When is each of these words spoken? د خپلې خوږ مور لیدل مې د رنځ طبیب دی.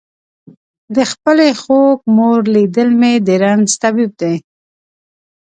د 0.95 0.97
خپلې 1.11 1.47
خوږ 1.61 1.97
مور 2.15 2.39
لیدل 2.55 2.89
مې 2.99 3.13
د 3.27 3.29
رنځ 3.43 3.69
طبیب 3.83 4.11
دی. 4.21 4.35